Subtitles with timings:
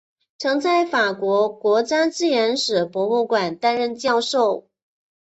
[0.39, 4.67] 曾在法国国家自然史博物馆担任教授。